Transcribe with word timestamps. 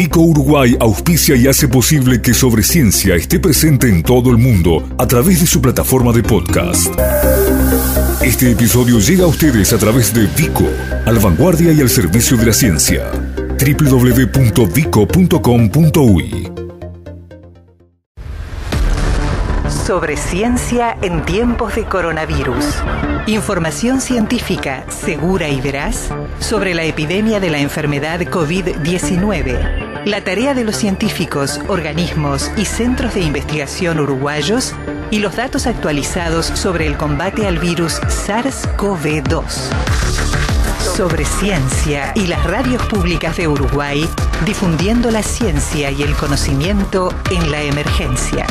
Vico 0.00 0.22
Uruguay 0.22 0.74
auspicia 0.80 1.36
y 1.36 1.46
hace 1.46 1.68
posible 1.68 2.22
que 2.22 2.32
Sobre 2.32 2.62
Ciencia 2.62 3.16
esté 3.16 3.38
presente 3.38 3.86
en 3.86 4.02
todo 4.02 4.30
el 4.30 4.38
mundo 4.38 4.88
a 4.96 5.06
través 5.06 5.42
de 5.42 5.46
su 5.46 5.60
plataforma 5.60 6.10
de 6.10 6.22
podcast. 6.22 6.88
Este 8.22 8.50
episodio 8.50 8.98
llega 8.98 9.24
a 9.24 9.26
ustedes 9.26 9.74
a 9.74 9.78
través 9.78 10.14
de 10.14 10.26
Vico, 10.28 10.64
al 11.04 11.18
vanguardia 11.18 11.70
y 11.72 11.82
al 11.82 11.90
servicio 11.90 12.38
de 12.38 12.46
la 12.46 12.54
ciencia. 12.54 13.10
www.vico.com.uy 13.58 16.50
Sobre 19.86 20.16
ciencia 20.16 20.96
en 21.02 21.22
tiempos 21.26 21.74
de 21.74 21.84
coronavirus. 21.84 22.64
Información 23.26 24.00
científica 24.00 24.86
segura 24.88 25.50
y 25.50 25.60
veraz 25.60 26.08
sobre 26.38 26.72
la 26.72 26.84
epidemia 26.84 27.38
de 27.38 27.50
la 27.50 27.58
enfermedad 27.58 28.20
COVID-19. 28.20 29.89
La 30.06 30.24
tarea 30.24 30.54
de 30.54 30.64
los 30.64 30.76
científicos, 30.76 31.60
organismos 31.68 32.50
y 32.56 32.64
centros 32.64 33.14
de 33.14 33.20
investigación 33.20 34.00
uruguayos 34.00 34.74
y 35.10 35.18
los 35.18 35.36
datos 35.36 35.66
actualizados 35.66 36.46
sobre 36.46 36.86
el 36.86 36.96
combate 36.96 37.46
al 37.46 37.58
virus 37.58 38.00
SARS-CoV-2. 38.02 39.44
Sobre 40.96 41.24
ciencia 41.24 42.12
y 42.14 42.26
las 42.26 42.42
radios 42.44 42.82
públicas 42.86 43.36
de 43.36 43.48
Uruguay, 43.48 44.08
difundiendo 44.46 45.10
la 45.10 45.22
ciencia 45.22 45.90
y 45.90 46.02
el 46.02 46.14
conocimiento 46.14 47.14
en 47.30 47.50
la 47.50 47.62
emergencia. 47.62 48.46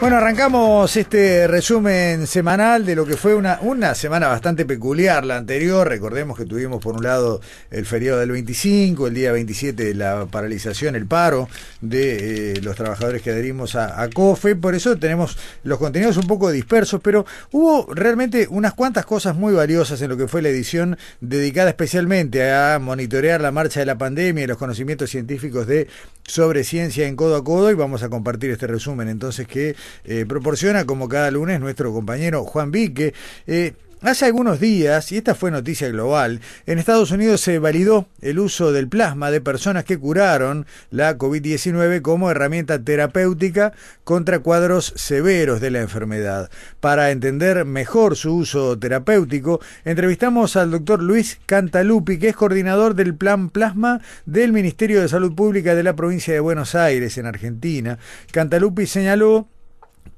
Bueno, 0.00 0.18
arrancamos 0.18 0.96
este 0.96 1.48
resumen 1.48 2.28
semanal 2.28 2.86
de 2.86 2.94
lo 2.94 3.04
que 3.04 3.16
fue 3.16 3.34
una, 3.34 3.58
una 3.62 3.96
semana 3.96 4.28
bastante 4.28 4.64
peculiar, 4.64 5.24
la 5.24 5.36
anterior. 5.36 5.88
Recordemos 5.88 6.38
que 6.38 6.44
tuvimos 6.44 6.80
por 6.80 6.94
un 6.94 7.02
lado 7.02 7.40
el 7.72 7.84
feriado 7.84 8.20
del 8.20 8.30
25, 8.30 9.08
el 9.08 9.14
día 9.14 9.32
27 9.32 9.94
la 9.94 10.26
paralización, 10.26 10.94
el 10.94 11.06
paro 11.06 11.48
de 11.80 12.52
eh, 12.52 12.60
los 12.62 12.76
trabajadores 12.76 13.22
que 13.22 13.30
adherimos 13.30 13.74
a, 13.74 14.00
a, 14.00 14.08
COFE. 14.08 14.54
Por 14.54 14.76
eso 14.76 14.96
tenemos 14.96 15.36
los 15.64 15.80
contenidos 15.80 16.16
un 16.16 16.28
poco 16.28 16.52
dispersos, 16.52 17.00
pero 17.02 17.26
hubo 17.50 17.92
realmente 17.92 18.46
unas 18.50 18.74
cuantas 18.74 19.04
cosas 19.04 19.34
muy 19.34 19.52
valiosas 19.52 20.00
en 20.00 20.10
lo 20.10 20.16
que 20.16 20.28
fue 20.28 20.42
la 20.42 20.48
edición 20.48 20.96
dedicada 21.20 21.70
especialmente 21.70 22.52
a 22.52 22.78
monitorear 22.78 23.40
la 23.40 23.50
marcha 23.50 23.80
de 23.80 23.86
la 23.86 23.98
pandemia 23.98 24.44
y 24.44 24.46
los 24.46 24.58
conocimientos 24.58 25.10
científicos 25.10 25.66
de 25.66 25.88
sobre 26.24 26.62
ciencia 26.62 27.08
en 27.08 27.16
codo 27.16 27.36
a 27.36 27.42
codo 27.42 27.70
y 27.70 27.74
vamos 27.74 28.02
a 28.02 28.10
compartir 28.10 28.50
este 28.50 28.66
resumen 28.66 29.08
entonces 29.08 29.48
que 29.48 29.74
eh, 30.04 30.24
proporciona 30.28 30.84
como 30.84 31.08
cada 31.08 31.30
lunes 31.30 31.60
nuestro 31.60 31.92
compañero 31.92 32.44
Juan 32.44 32.70
Vique. 32.70 33.14
Eh, 33.46 33.74
Hace 34.00 34.26
algunos 34.26 34.60
días, 34.60 35.10
y 35.10 35.16
esta 35.16 35.34
fue 35.34 35.50
noticia 35.50 35.88
global, 35.88 36.40
en 36.66 36.78
Estados 36.78 37.10
Unidos 37.10 37.40
se 37.40 37.58
validó 37.58 38.06
el 38.20 38.38
uso 38.38 38.70
del 38.70 38.86
plasma 38.86 39.32
de 39.32 39.40
personas 39.40 39.82
que 39.82 39.98
curaron 39.98 40.66
la 40.92 41.18
COVID-19 41.18 42.00
como 42.00 42.30
herramienta 42.30 42.80
terapéutica 42.80 43.72
contra 44.04 44.38
cuadros 44.38 44.92
severos 44.94 45.60
de 45.60 45.72
la 45.72 45.80
enfermedad. 45.80 46.48
Para 46.78 47.10
entender 47.10 47.64
mejor 47.64 48.14
su 48.14 48.36
uso 48.36 48.78
terapéutico, 48.78 49.60
entrevistamos 49.84 50.54
al 50.54 50.70
doctor 50.70 51.02
Luis 51.02 51.40
Cantalupi, 51.46 52.20
que 52.20 52.28
es 52.28 52.36
coordinador 52.36 52.94
del 52.94 53.16
Plan 53.16 53.50
Plasma 53.50 54.00
del 54.26 54.52
Ministerio 54.52 55.00
de 55.00 55.08
Salud 55.08 55.34
Pública 55.34 55.74
de 55.74 55.82
la 55.82 55.96
provincia 55.96 56.32
de 56.32 56.38
Buenos 56.38 56.76
Aires, 56.76 57.18
en 57.18 57.26
Argentina. 57.26 57.98
Cantalupi 58.30 58.86
señaló 58.86 59.48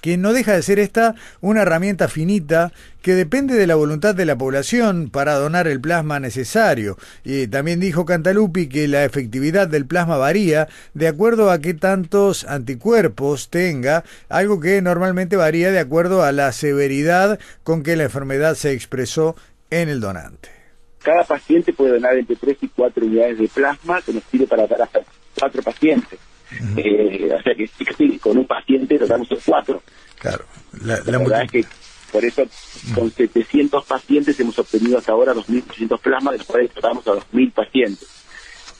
que 0.00 0.16
no 0.16 0.32
deja 0.32 0.52
de 0.52 0.62
ser 0.62 0.78
esta 0.78 1.14
una 1.40 1.62
herramienta 1.62 2.08
finita 2.08 2.72
que 3.02 3.14
depende 3.14 3.54
de 3.54 3.66
la 3.66 3.74
voluntad 3.74 4.14
de 4.14 4.24
la 4.24 4.36
población 4.36 5.10
para 5.10 5.34
donar 5.34 5.66
el 5.66 5.80
plasma 5.80 6.20
necesario. 6.20 6.98
Y 7.24 7.46
también 7.46 7.80
dijo 7.80 8.04
Cantalupi 8.04 8.68
que 8.68 8.88
la 8.88 9.04
efectividad 9.04 9.68
del 9.68 9.86
plasma 9.86 10.16
varía 10.16 10.68
de 10.94 11.08
acuerdo 11.08 11.50
a 11.50 11.60
qué 11.60 11.74
tantos 11.74 12.44
anticuerpos 12.44 13.48
tenga, 13.48 14.04
algo 14.28 14.60
que 14.60 14.80
normalmente 14.82 15.36
varía 15.36 15.70
de 15.70 15.78
acuerdo 15.78 16.22
a 16.22 16.32
la 16.32 16.52
severidad 16.52 17.38
con 17.62 17.82
que 17.82 17.96
la 17.96 18.04
enfermedad 18.04 18.54
se 18.54 18.72
expresó 18.72 19.36
en 19.70 19.88
el 19.88 20.00
donante. 20.00 20.50
Cada 21.02 21.24
paciente 21.24 21.72
puede 21.72 21.92
donar 21.92 22.16
entre 22.16 22.36
3 22.36 22.58
y 22.60 22.68
4 22.68 23.06
unidades 23.06 23.38
de 23.38 23.48
plasma 23.48 24.02
que 24.02 24.12
nos 24.12 24.24
sirve 24.24 24.46
para 24.46 24.66
dar 24.66 24.82
hasta 24.82 25.00
4 25.38 25.62
pacientes. 25.62 26.18
Eh, 26.76 27.30
o 27.38 27.42
sea 27.42 27.54
que 27.54 27.66
sí, 27.96 28.18
con 28.18 28.36
un 28.38 28.46
paciente 28.46 28.98
tratamos 28.98 29.28
cuatro. 29.44 29.82
Claro. 30.18 30.44
La, 30.82 30.96
la, 30.98 31.12
la 31.12 31.18
verdad 31.18 31.42
es 31.44 31.50
que 31.50 31.64
por 32.12 32.24
eso 32.24 32.42
con 32.94 33.10
700 33.10 33.84
pacientes 33.84 34.38
hemos 34.40 34.58
obtenido 34.58 34.98
hasta 34.98 35.12
ahora 35.12 35.32
2.800 35.34 36.00
plasmas, 36.00 36.32
de 36.32 36.38
los 36.38 36.46
cuales 36.46 36.70
tratamos 36.72 37.06
a 37.06 37.12
2.000 37.12 37.52
pacientes. 37.52 38.08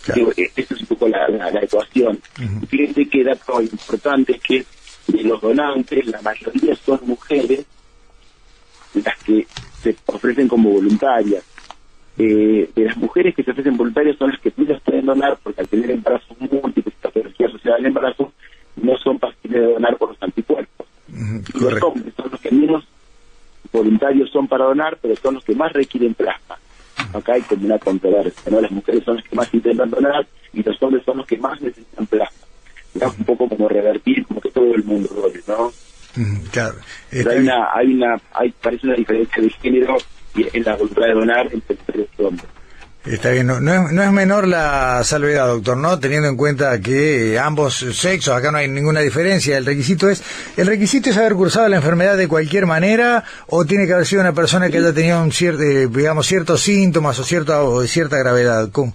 Claro. 0.05 0.33
Esta 0.37 0.75
es 0.75 0.81
un 0.81 0.87
poco 0.87 1.09
la, 1.09 1.29
la, 1.29 1.51
la 1.51 1.61
ecuación. 1.61 2.21
Uh 2.39 2.43
-huh. 2.43 2.67
Fíjense 2.69 3.07
que 3.09 3.23
dato 3.23 3.61
importante 3.61 4.33
es 4.33 4.41
que 4.43 4.65
de 5.07 5.23
los 5.23 5.41
donantes, 5.41 6.07
la 6.07 6.21
mayoría 6.23 6.75
son 6.77 7.01
mujeres 7.05 7.65
las 8.95 9.17
que 9.25 9.47
se 9.83 9.97
ofrecen 10.07 10.49
como 10.49 10.71
voluntarias. 10.71 11.45
Eh, 12.23 12.69
de 12.77 12.85
las 12.85 12.99
mujeres 12.99 13.35
que 13.35 13.43
se 13.43 13.51
ofrecen 13.51 13.79
voluntarias 13.79 14.15
son 14.19 14.31
las 14.31 14.39
que 14.41 14.53
ellas 14.59 14.79
pueden 14.85 15.07
donar 15.07 15.39
porque 15.43 15.63
al 15.63 15.69
tener 15.69 15.91
embarazos 15.91 16.37
múltiples, 16.39 16.95
patología 17.01 17.47
asociada 17.47 17.79
al 17.79 17.87
embarazo, 17.87 18.31
no 18.77 18.95
son 18.99 19.19
pacientes 19.19 19.53
de 19.53 19.73
donar 19.73 19.97
por 19.97 20.11
los 20.11 20.23
anticuerpos. 20.23 20.87
Y 21.09 21.61
los 21.61 21.83
hombres 21.83 22.13
son 22.15 22.31
los 22.31 22.41
que 22.43 22.51
menos 22.51 22.85
voluntarios 23.73 24.31
son 24.31 24.47
para 24.49 24.67
donar, 24.67 24.99
pero 25.01 25.17
son 25.17 25.37
los 25.37 25.45
que 25.45 25.55
más 25.55 25.73
requieren 25.73 26.13
plasma. 26.13 26.59
Acá 27.15 27.33
hay 27.33 27.41
como 27.41 27.65
una 27.65 27.79
controversia, 27.79 28.53
¿no? 28.53 28.61
Las 28.61 28.71
mujeres 28.71 29.03
son 29.03 29.17
las 29.17 29.25
que 29.25 29.37
más 29.37 29.55
intentan 29.55 29.89
donar 29.89 30.27
y 30.53 30.63
los 30.63 30.83
hombres 30.83 31.03
son 31.07 31.17
los 31.17 31.27
que 31.27 31.39
más 31.39 31.59
necesitan 31.63 32.07
plasma. 32.07 32.47
Un 33.19 33.25
poco 33.25 33.49
como 33.49 33.67
revertir, 33.67 34.27
como 34.27 34.43
que 34.43 34.51
todo 34.51 34.75
el 34.75 34.85
mundo 34.85 35.09
done, 35.15 35.41
¿no? 35.49 35.73
Claro. 36.53 36.77
Pero 37.09 37.31
hay 37.31 37.39
una, 37.39 37.69
hay 37.73 37.95
una, 37.95 38.17
hay, 38.35 38.51
parece 38.51 38.89
una 38.89 38.97
diferencia 38.97 39.43
de 39.43 39.49
género 39.49 39.97
en 40.37 40.65
la 40.65 40.77
voluntad 40.77 41.07
de 41.07 41.13
donar 41.15 41.49
entre 41.53 41.77
mujeres 41.77 42.09
y 42.19 42.23
hombres. 42.23 42.47
Está 43.07 43.31
bien, 43.31 43.47
no, 43.47 43.61
no, 43.61 43.73
es, 43.73 43.93
no 43.93 44.03
es 44.03 44.13
menor 44.13 44.47
la 44.47 45.03
salvedad, 45.05 45.47
doctor, 45.47 45.79
¿no? 45.79 45.99
Teniendo 45.99 46.29
en 46.29 46.37
cuenta 46.37 46.79
que 46.83 47.39
ambos 47.39 47.75
sexos, 47.77 48.35
acá 48.35 48.53
no 48.53 48.59
hay 48.59 48.69
ninguna 48.69 49.01
diferencia, 49.01 49.57
el 49.57 49.65
requisito 49.65 50.11
es, 50.11 50.23
el 50.59 50.67
requisito 50.67 51.09
es 51.09 51.17
haber 51.17 51.33
cursado 51.33 51.67
la 51.69 51.77
enfermedad 51.77 52.19
de 52.19 52.29
cualquier 52.29 52.67
manera 52.67 53.25
o 53.49 53.65
tiene 53.65 53.87
que 53.87 53.95
haber 53.95 54.05
sido 54.05 54.21
una 54.21 54.35
persona 54.35 54.69
que 54.69 54.79
haya 54.79 54.93
tenido 54.93 55.23
un 55.23 55.33
cierto, 55.33 55.63
eh, 55.63 55.89
digamos, 55.89 56.27
ciertos 56.27 56.61
síntomas 56.61 57.19
o 57.19 57.25
cierta, 57.25 57.63
o 57.63 57.83
cierta 57.85 58.19
gravedad. 58.19 58.71
¿Cómo? 58.71 58.93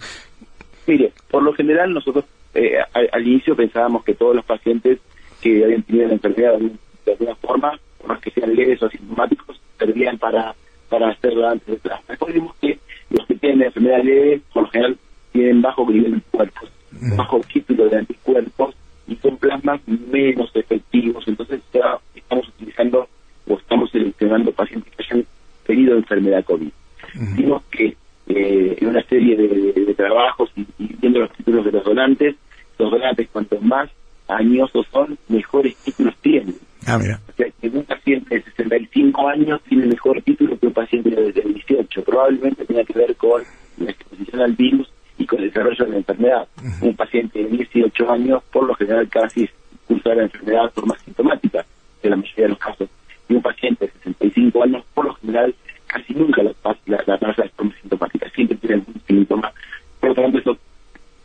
Mire, 0.85 1.11
por 1.31 1.41
lo 1.41 1.53
general 1.53 1.91
nosotros 1.91 2.25
eh, 2.53 2.77
al, 2.93 3.09
al, 3.11 3.27
inicio 3.27 3.55
pensábamos 3.55 4.03
que 4.03 4.13
todos 4.13 4.35
los 4.35 4.45
pacientes 4.45 4.99
que 5.41 5.63
habían 5.63 5.81
tenido 5.81 6.07
la 6.09 6.13
enfermedad 6.13 6.59
de 7.05 7.11
alguna 7.11 7.35
forma, 7.35 7.79
por 7.97 8.07
más 8.07 8.21
que 8.21 8.29
sean 8.29 8.55
leves 8.55 8.81
o 8.83 8.85
asintomáticos, 8.85 9.59
servían 9.79 10.19
para, 10.19 10.53
para 10.95 11.11
hacerlo 11.11 11.45
antes 11.49 11.67
de 11.67 11.75
plasma. 11.75 12.05
Después 12.07 12.33
vimos 12.33 12.55
que 12.61 12.79
los 13.09 13.25
que 13.27 13.35
tienen 13.35 13.63
enfermedad 13.63 14.01
leve, 14.01 14.41
por 14.53 14.63
lo 14.63 14.69
general, 14.69 14.97
tienen 15.33 15.61
bajo 15.61 15.91
nivel 15.91 16.11
de 16.11 16.15
anticuerpos, 16.15 16.71
uh-huh. 16.93 17.17
bajo 17.17 17.41
título 17.51 17.89
de 17.89 17.97
anticuerpos, 17.97 18.75
y 19.07 19.15
son 19.17 19.35
plasmas 19.37 19.81
menos 19.87 20.49
efectivos. 20.55 21.27
Entonces 21.27 21.59
ya 21.73 21.99
estamos 22.15 22.47
utilizando 22.47 23.09
o 23.45 23.57
estamos 23.57 23.91
seleccionando 23.91 24.53
pacientes 24.53 24.93
que 24.95 25.03
hayan 25.03 25.25
tenido 25.65 25.97
enfermedad 25.97 26.45
COVID. 26.45 26.67
Uh-huh. 26.67 27.35
Vimos 27.35 27.63
que 27.69 27.97
eh, 28.27 28.77
en 28.79 28.87
una 28.87 29.03
serie 29.03 29.35
de, 29.35 29.47
de, 29.49 29.85
de 29.85 29.93
trabajos 29.93 30.49
y, 30.55 30.61
y, 30.79 30.95
viendo 31.01 31.19
los 31.19 31.31
títulos 31.33 31.65
de 31.65 31.73
los 31.73 31.83
donantes, 31.83 32.35
los 32.79 32.89
donantes 32.89 33.27
cuanto 33.33 33.59
más 33.59 33.89
añosos 34.27 34.85
son, 34.91 35.17
mejores 35.27 35.75
títulos 35.77 36.15
tienen. 36.21 36.55
Ah, 36.85 36.97
mira. 36.97 37.19
O 37.27 37.33
sea, 37.33 37.47
que 37.59 37.67
un 37.69 37.83
paciente 37.83 38.35
de 38.35 38.43
65 38.43 39.27
años 39.27 39.61
tiene 39.67 39.87
mejor 39.87 40.21
título 40.21 40.57
que 40.59 40.67
un 40.67 40.73
paciente 40.73 41.09
de 41.09 41.31
18. 41.31 42.03
Probablemente 42.03 42.65
tenga 42.65 42.83
que 42.83 42.93
ver 42.93 43.15
con 43.15 43.41
la 43.77 43.91
exposición 43.91 44.41
al 44.41 44.53
virus 44.53 44.89
y 45.17 45.25
con 45.25 45.39
el 45.39 45.47
desarrollo 45.49 45.85
de 45.85 45.91
la 45.91 45.97
enfermedad. 45.97 46.47
Uh 46.57 46.61
-huh. 46.61 46.89
Un 46.89 46.95
paciente 46.95 47.43
de 47.43 47.49
18 47.49 48.11
años, 48.11 48.43
por 48.51 48.67
lo 48.67 48.75
general, 48.75 49.07
casi 49.09 49.49
cursa 49.87 50.13
la 50.13 50.23
enfermedad 50.23 50.71
por 50.73 50.85
más 50.87 50.99
sintomática, 51.01 51.65
en 52.03 52.09
la 52.09 52.15
mayoría 52.17 52.45
de 52.45 52.49
los 52.49 52.59
casos. 52.59 52.89
Y 53.29 53.33
un 53.33 53.41
paciente 53.41 53.85
de 53.85 53.91
65 53.91 54.63
años, 54.63 54.83
por 54.93 55.05
lo 55.05 55.13
general, 55.15 55.55
casi 55.87 56.13
nunca 56.13 56.43
la, 56.43 56.53
la, 56.85 57.03
la 57.05 57.17
pasa 57.17 57.43
de 57.43 57.49
forma 57.49 57.73
sintomática. 57.81 58.29
Siempre 58.29 58.57
tiene 58.57 58.75
algún 58.75 59.01
síntoma. 59.07 59.51
Por 59.99 60.09
lo 60.09 60.15
tanto, 60.15 60.37
eso 60.37 60.57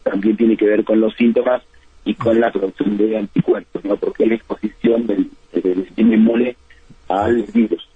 también 0.03 0.37
tiene 0.37 0.57
que 0.57 0.67
ver 0.67 0.85
con 0.85 1.01
los 1.01 1.15
síntomas 1.15 1.63
y 2.05 2.15
con 2.15 2.41
la 2.41 2.51
producción 2.51 2.97
de 2.97 3.19
anticuerpos, 3.19 3.85
¿no? 3.85 3.97
porque 3.97 4.25
es 4.25 4.29
la 4.31 4.35
exposición 4.37 5.07
del, 5.07 5.31
del 5.53 5.85
sistema 5.87 6.15
inmune 6.15 6.57
al 7.09 7.43
virus. 7.43 7.89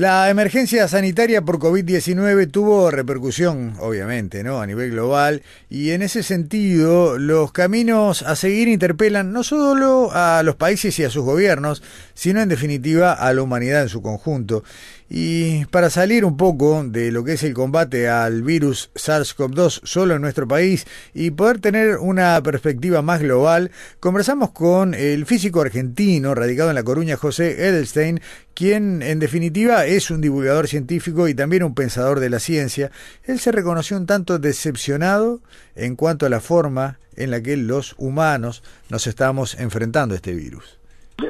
La 0.00 0.30
emergencia 0.30 0.88
sanitaria 0.88 1.42
por 1.42 1.58
COVID-19 1.58 2.50
tuvo 2.50 2.90
repercusión, 2.90 3.74
obviamente, 3.80 4.42
¿no? 4.42 4.62
a 4.62 4.66
nivel 4.66 4.92
global 4.92 5.42
y 5.68 5.90
en 5.90 6.00
ese 6.00 6.22
sentido 6.22 7.18
los 7.18 7.52
caminos 7.52 8.22
a 8.22 8.34
seguir 8.34 8.68
interpelan 8.68 9.30
no 9.30 9.44
solo 9.44 10.08
a 10.10 10.42
los 10.42 10.56
países 10.56 10.98
y 10.98 11.04
a 11.04 11.10
sus 11.10 11.22
gobiernos, 11.22 11.82
sino 12.20 12.42
en 12.42 12.50
definitiva 12.50 13.14
a 13.14 13.32
la 13.32 13.40
humanidad 13.40 13.80
en 13.80 13.88
su 13.88 14.02
conjunto. 14.02 14.62
Y 15.08 15.64
para 15.70 15.88
salir 15.88 16.26
un 16.26 16.36
poco 16.36 16.84
de 16.84 17.10
lo 17.10 17.24
que 17.24 17.32
es 17.32 17.42
el 17.44 17.54
combate 17.54 18.10
al 18.10 18.42
virus 18.42 18.90
SARS-CoV-2 18.94 19.80
solo 19.84 20.16
en 20.16 20.20
nuestro 20.20 20.46
país 20.46 20.86
y 21.14 21.30
poder 21.30 21.60
tener 21.60 21.96
una 21.96 22.42
perspectiva 22.42 23.00
más 23.00 23.22
global, 23.22 23.70
conversamos 24.00 24.50
con 24.50 24.92
el 24.92 25.24
físico 25.24 25.62
argentino 25.62 26.34
radicado 26.34 26.68
en 26.68 26.74
La 26.74 26.82
Coruña, 26.82 27.16
José 27.16 27.52
Edelstein, 27.52 28.20
quien 28.52 29.00
en 29.00 29.18
definitiva 29.18 29.86
es 29.86 30.10
un 30.10 30.20
divulgador 30.20 30.68
científico 30.68 31.26
y 31.26 31.32
también 31.32 31.62
un 31.62 31.74
pensador 31.74 32.20
de 32.20 32.28
la 32.28 32.38
ciencia. 32.38 32.90
Él 33.24 33.40
se 33.40 33.50
reconoció 33.50 33.96
un 33.96 34.04
tanto 34.04 34.38
decepcionado 34.38 35.40
en 35.74 35.96
cuanto 35.96 36.26
a 36.26 36.28
la 36.28 36.40
forma 36.40 36.98
en 37.16 37.30
la 37.30 37.40
que 37.40 37.56
los 37.56 37.94
humanos 37.96 38.62
nos 38.90 39.06
estamos 39.06 39.54
enfrentando 39.58 40.14
a 40.14 40.16
este 40.16 40.34
virus. 40.34 40.79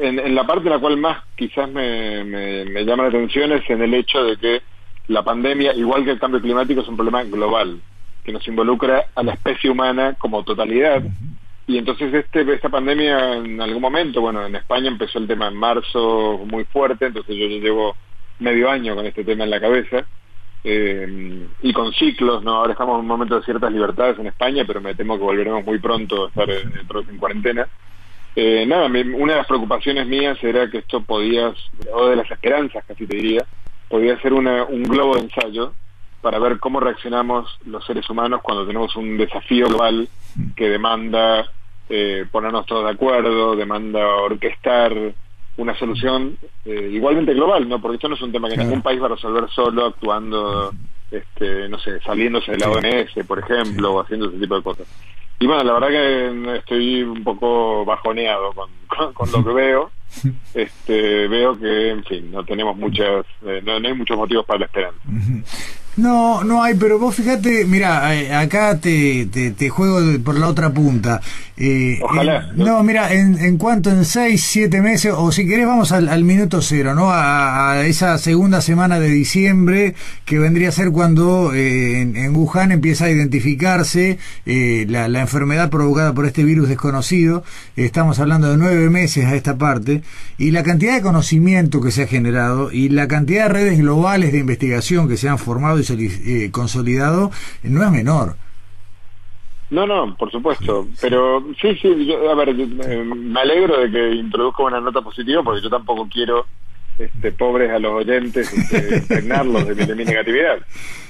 En, 0.01 0.35
la 0.35 0.47
parte 0.47 0.65
en 0.65 0.75
la 0.75 0.79
cual 0.79 0.97
más 0.97 1.25
quizás 1.37 1.71
me, 1.71 2.25
me, 2.25 2.85
llama 2.85 3.05
la 3.05 3.09
atención 3.09 3.53
es 3.53 3.69
en 3.71 3.83
el 3.83 3.95
hecho 3.95 4.23
de 4.25 4.37
que 4.37 4.63
la 5.09 5.23
pandemia, 5.23 5.75
igual 5.75 6.05
que 6.05 6.13
el 6.13 6.21
cambio 6.21 6.41
climático, 6.41 6.81
es 6.81 6.89
un 6.89 6.97
problema 6.97 7.25
global, 7.25 7.81
que 8.25 8.33
nos 8.33 8.47
involucra 8.47 9.07
a 9.15 9.23
la 9.23 9.33
especie 9.33 9.71
humana 9.71 10.15
como 10.19 10.45
totalidad. 10.45 11.03
Y 11.67 11.79
entonces 11.79 12.13
este, 12.13 12.41
esta 12.53 12.69
pandemia 12.69 13.37
en 13.37 13.61
algún 13.61 13.83
momento, 13.83 14.21
bueno, 14.21 14.45
en 14.45 14.57
España 14.57 14.89
empezó 14.89 15.19
el 15.19 15.27
tema 15.27 15.49
en 15.49 15.57
marzo 15.57 16.41
muy 16.47 16.65
fuerte, 16.65 17.07
entonces 17.07 17.37
yo 17.37 17.47
llevo 17.47 17.97
medio 18.39 18.71
año 18.71 18.95
con 18.95 19.07
este 19.07 19.25
tema 19.25 19.45
en 19.45 19.51
la 19.51 19.61
cabeza. 19.61 20.05
Eh, 20.63 21.47
y 21.63 21.73
con 21.73 21.91
ciclos, 21.95 22.45
¿no? 22.45 22.57
Ahora 22.57 22.73
estamos 22.73 22.97
en 22.97 23.01
un 23.01 23.07
momento 23.07 23.37
de 23.37 23.45
ciertas 23.45 23.73
libertades 23.73 24.19
en 24.19 24.27
España, 24.27 24.65
pero 24.67 24.81
me 24.83 24.95
temo 24.95 25.17
que 25.17 25.25
volveremos 25.25 25.65
muy 25.65 25.79
pronto 25.79 26.27
a 26.27 26.29
estar 26.29 26.51
en, 26.51 26.73
en 27.09 27.17
cuarentena. 27.19 27.67
Eh, 28.37 28.65
nada, 28.67 28.87
una 28.87 29.33
de 29.33 29.39
las 29.39 29.47
preocupaciones 29.47 30.07
mías 30.07 30.39
era 30.43 30.71
que 30.71 30.79
esto 30.79 31.03
podía, 31.03 31.53
o 31.93 32.07
de 32.07 32.17
las 32.17 32.31
esperanzas 32.31 32.85
casi 32.87 33.07
te 33.07 33.17
diría, 33.17 33.45
podía 33.89 34.21
ser 34.21 34.33
una, 34.33 34.65
un 34.65 34.85
globo 34.85 35.17
de 35.17 35.23
ensayo 35.23 35.73
para 36.21 36.39
ver 36.39 36.59
cómo 36.59 36.81
reaccionamos 36.81 37.59
los 37.67 37.85
seres 37.85 38.09
humanos 38.09 38.41
cuando 38.43 38.67
tenemos 38.67 38.95
un 38.97 39.17
desafío 39.17 39.69
global 39.69 40.09
que 40.55 40.69
demanda 40.69 41.47
eh, 41.89 42.25
ponernos 42.31 42.67
todos 42.67 42.85
de 42.85 42.91
acuerdo, 42.91 43.57
demanda 43.57 44.07
orquestar 44.07 44.95
una 45.57 45.77
solución 45.77 46.37
eh, 46.65 46.91
igualmente 46.93 47.35
global, 47.35 47.69
¿no? 47.69 47.81
Porque 47.81 47.97
esto 47.97 48.09
no 48.09 48.15
es 48.15 48.23
un 48.23 48.33
tema 48.33 48.49
que 48.49 48.57
ningún 48.57 48.83
país 48.83 49.01
va 49.01 49.07
a 49.07 49.11
resolver 49.11 49.49
solo 49.51 49.87
actuando, 49.87 50.73
este, 51.11 51.69
no 51.69 51.79
sé, 51.79 52.01
saliéndose 52.01 52.53
de 52.53 52.59
la 52.59 52.71
OMS, 52.71 53.27
por 53.27 53.41
ejemplo, 53.41 53.93
o 53.93 54.01
haciendo 54.01 54.29
ese 54.29 54.39
tipo 54.39 54.57
de 54.57 54.63
cosas. 54.63 54.87
Y 55.43 55.47
bueno, 55.47 55.65
la 55.65 55.73
verdad 55.73 55.89
que 55.89 56.57
estoy 56.59 57.03
un 57.03 57.25
poco 57.25 57.83
bajoneado 57.87 58.53
con, 58.53 58.71
con, 59.15 59.33
lo 59.33 59.45
que 59.45 59.53
veo. 59.53 59.91
Este, 60.55 61.29
veo 61.29 61.57
que, 61.57 61.91
en 61.91 62.05
fin, 62.05 62.33
no 62.33 62.45
tenemos 62.45 62.77
muchas, 62.77 63.25
eh, 63.47 63.63
no, 63.65 63.75
hay 63.77 63.95
muchos 63.95 64.17
motivos 64.17 64.45
para 64.45 64.59
la 64.59 64.67
esperanza. 64.67 65.01
No, 65.97 66.45
no 66.45 66.63
hay, 66.63 66.75
pero 66.75 66.99
vos 66.99 67.17
fíjate, 67.17 67.65
mira, 67.65 68.15
eh, 68.15 68.33
acá 68.33 68.79
te, 68.79 69.27
te, 69.27 69.69
juego 69.69 69.99
por 70.23 70.39
la 70.39 70.47
otra 70.47 70.71
punta. 70.71 71.21
Eh, 71.57 71.99
Ojalá. 72.03 72.53
no, 72.55 72.83
mira, 72.85 73.13
en, 73.13 73.39
en 73.39 73.59
cuanto 73.59 73.91
en 73.91 74.05
seis, 74.05 74.43
siete 74.45 74.81
meses, 74.81 75.13
o 75.15 75.33
si 75.33 75.47
querés 75.47 75.67
vamos 75.67 75.93
al, 75.93 76.25
minuto 76.25 76.63
cero, 76.63 76.95
¿no? 76.95 77.11
A, 77.11 77.83
esa 77.85 78.17
segunda 78.19 78.61
semana 78.61 79.01
de 79.01 79.09
diciembre, 79.11 79.95
que 80.25 80.39
vendría 80.39 80.69
a 80.69 80.73
ser 80.73 80.91
cuando 80.91 81.53
eh, 81.55 82.01
en, 82.01 82.37
Wuhan 82.37 82.71
empieza 82.71 83.07
a 83.07 83.11
identificarse 83.11 84.19
la, 84.47 85.09
la 85.09 85.21
enfermedad 85.21 85.71
provocada 85.71 86.15
por 86.15 86.25
este 86.25 86.45
virus 86.45 86.69
desconocido. 86.69 87.43
Estamos 87.77 88.21
hablando 88.21 88.49
de 88.49 88.57
nueve 88.57 88.89
meses 88.91 89.27
a 89.27 89.35
esta 89.35 89.59
parte, 89.59 90.03
y 90.39 90.53
la 90.53 90.63
cantidad 90.63 90.95
de 90.95 91.03
conocimiento 91.03 91.81
que 91.81 91.91
se 91.91 92.05
ha 92.05 92.07
generado 92.07 92.71
y 92.73 92.89
la 92.89 93.09
cantidad 93.09 93.49
de 93.49 93.55
redes 93.55 93.79
globales 93.79 94.33
de 94.33 94.39
investigación 94.39 95.09
que 95.09 95.17
se 95.17 95.29
han 95.29 95.39
formado 95.39 95.80
y 95.89 96.45
eh, 96.45 96.51
consolidado 96.51 97.31
no 97.63 97.85
es 97.85 97.91
menor. 97.91 98.37
No, 99.71 99.87
no, 99.87 100.17
por 100.17 100.31
supuesto. 100.33 100.89
Pero 101.01 101.45
sí, 101.61 101.77
sí, 101.77 102.13
a 102.29 102.35
ver, 102.35 102.49
eh, 102.51 103.05
me 103.05 103.41
alegro 103.41 103.81
de 103.81 103.91
que 103.91 104.11
introduzca 104.17 104.65
una 104.65 104.81
nota 104.81 105.01
positiva 105.01 105.43
porque 105.43 105.63
yo 105.63 105.71
tampoco 105.71 106.09
quiero 106.13 106.45
este, 106.99 107.33
pobres 107.33 107.71
a 107.71 107.79
los 107.79 107.93
oyentes 107.93 108.53
este, 108.53 108.97
impregnarlos 108.99 109.69
de, 109.69 109.95
mi 109.95 110.05
negatividad. 110.05 110.59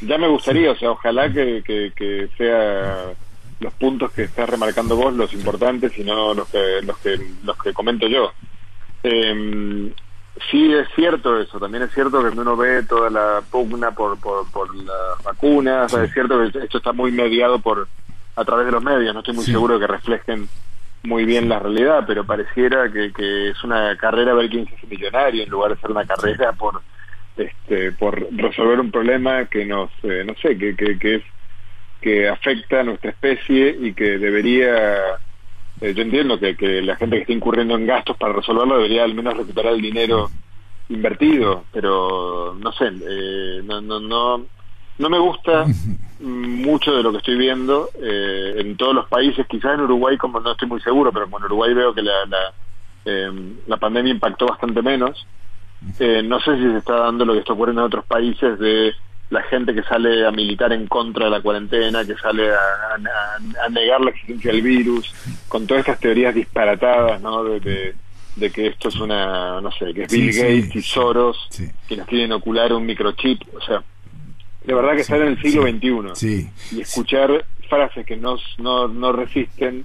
Ya 0.03 0.19
me 0.19 0.29
gustaría, 0.29 0.73
o 0.73 0.77
sea, 0.77 0.91
ojalá 0.91 1.33
que, 1.33 1.63
que, 1.65 2.29
sea 2.37 3.13
los 3.61 3.73
puntos 3.75 4.13
que 4.13 4.23
estás 4.23 4.49
remarcando 4.49 4.97
vos 4.97 5.13
los 5.15 5.33
importantes 5.33 5.99
y 5.99 6.05
no 6.05 6.33
los 6.33 6.49
que 6.49 6.81
los 6.83 6.99
que 6.99 7.19
los 7.45 7.57
que 7.59 7.73
comento 7.73 8.07
yo. 8.09 8.31
Eh, 9.03 9.91
Sí, 10.51 10.73
es 10.73 10.89
cierto 10.95 11.39
eso. 11.39 11.59
También 11.59 11.83
es 11.83 11.93
cierto 11.93 12.23
que 12.23 12.39
uno 12.39 12.57
ve 12.57 12.83
toda 12.85 13.11
la 13.11 13.43
pugna 13.51 13.91
por, 13.91 14.19
por, 14.21 14.51
por 14.51 14.75
las 14.75 15.23
vacunas, 15.25 15.93
es 15.95 16.13
cierto 16.13 16.39
que 16.39 16.59
esto 16.59 16.79
está 16.79 16.93
muy 16.93 17.13
mediado 17.13 17.59
por 17.59 17.89
a 18.37 18.45
través 18.45 18.67
de 18.67 18.73
los 18.73 18.83
medios. 18.83 19.13
No 19.13 19.21
estoy 19.21 19.35
muy 19.35 19.45
seguro 19.45 19.75
de 19.79 19.87
que 19.87 19.93
reflejen 19.93 20.49
muy 21.03 21.25
bien 21.25 21.49
la 21.49 21.59
realidad, 21.59 22.05
pero 22.07 22.25
pareciera 22.25 22.91
que, 22.91 23.13
que 23.13 23.51
es 23.51 23.65
una 23.65 23.97
carrera 23.97 24.33
a 24.33 24.35
ver 24.35 24.51
quién 24.51 24.67
se 24.67 24.75
hace 24.75 24.87
millonario 24.87 25.43
en 25.43 25.51
lugar 25.51 25.75
de 25.75 25.81
ser 25.81 25.91
una 25.91 26.05
carrera 26.05 26.53
por 26.53 26.81
este 27.37 27.93
por 27.93 28.27
resolver 28.33 28.81
un 28.81 28.91
problema 28.91 29.47
que 29.47 29.65
nos 29.65 29.91
eh, 30.03 30.25
no 30.27 30.35
sé 30.43 30.59
que, 30.59 30.77
que, 30.77 30.99
que 30.99 31.15
es 31.17 31.23
que 32.01 32.29
afecta 32.29 32.81
a 32.81 32.83
nuestra 32.83 33.11
especie 33.11 33.77
y 33.81 33.93
que 33.95 34.19
debería 34.19 35.19
eh, 35.81 35.95
yo 35.95 36.03
entiendo 36.03 36.39
que, 36.39 36.57
que 36.57 36.83
la 36.83 36.97
gente 36.97 37.17
que 37.17 37.23
está 37.23 37.33
incurriendo 37.33 37.75
en 37.75 37.87
gastos 37.87 38.17
para 38.17 38.35
resolverlo 38.35 38.77
debería 38.77 39.05
al 39.05 39.15
menos 39.15 39.37
recuperar 39.37 39.73
el 39.73 39.81
dinero 39.81 40.31
invertido, 40.89 41.65
pero 41.73 42.55
no 42.59 42.73
sé, 42.73 42.91
eh, 43.09 43.63
no, 43.65 43.81
no, 43.81 44.01
no, 44.01 44.45
no 44.99 45.11
me 45.11 45.19
gusta 45.19 45.65
mucho 46.21 46.95
de 46.95 47.03
lo 47.03 47.13
que 47.13 47.19
estoy 47.19 47.37
viendo 47.37 47.89
eh, 48.01 48.57
en 48.59 48.77
todos 48.77 48.95
los 48.95 49.09
países, 49.09 49.47
quizás 49.47 49.75
en 49.75 49.83
Uruguay 49.83 50.19
como 50.19 50.41
no 50.41 50.53
estoy 50.53 50.69
muy 50.69 50.81
seguro, 50.83 51.13
pero 51.13 51.27
como 51.27 51.39
en 51.39 51.45
Uruguay 51.45 51.73
veo 51.73 51.95
que 51.95 52.03
la, 52.03 52.27
la, 52.27 53.33
la 53.67 53.77
pandemia 53.79 54.13
impactó 54.13 54.47
bastante 54.47 54.83
menos. 54.83 55.27
no 56.25 56.41
sé 56.41 56.57
si 56.57 56.63
se 56.63 56.77
está 56.77 56.97
dando 56.97 57.25
lo 57.25 57.33
que 57.33 57.39
está 57.39 57.55
ocurriendo 57.55 57.81
en 57.81 57.87
otros 57.87 58.05
países 58.05 58.59
de 58.59 58.93
la 59.31 59.43
gente 59.45 59.73
que 59.73 59.83
sale 59.85 60.27
a 60.27 60.33
militar 60.33 60.73
en 60.73 60.87
contra 60.89 61.27
de 61.27 61.31
la 61.31 61.41
cuarentena, 61.41 62.05
que 62.05 62.17
sale 62.17 62.51
a, 62.53 63.69
negar 63.71 64.01
la 64.01 64.11
existencia 64.11 64.53
del 64.53 64.63
virus, 64.63 65.15
con 65.49 65.67
todas 65.67 65.81
estas 65.81 66.01
teorías 66.01 66.35
disparatadas, 66.35 67.21
¿no? 67.23 67.45
De, 67.45 67.95
que 68.53 68.67
esto 68.67 68.89
es 68.89 68.97
una, 68.97 69.61
no 69.61 69.71
sé, 69.71 69.93
que 69.93 70.03
es 70.05 70.13
Bill 70.13 70.33
Gates 70.33 70.75
y 70.75 70.83
Soros 70.83 71.49
que 71.87 71.97
nos 71.97 72.07
quieren 72.07 72.33
ocular 72.33 72.73
un 72.73 72.87
microchip, 72.87 73.43
o 73.55 73.61
sea, 73.61 73.83
de 74.65 74.75
verdad 74.75 74.95
que 74.95 75.03
estar 75.03 75.21
en 75.21 75.29
el 75.29 75.43
siglo 75.43 75.63
XXI 75.63 76.51
y 76.73 76.81
escuchar 76.81 77.45
frases 77.69 78.07
que 78.07 78.17
no, 78.17 78.37
no, 78.59 78.89
no 78.89 79.13
resisten, 79.13 79.85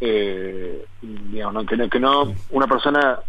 eh, 0.00 0.84
digamos, 1.00 1.66
que, 1.66 1.88
que 1.88 2.00
no, 2.00 2.34
una 2.50 2.66
persona 2.66 3.20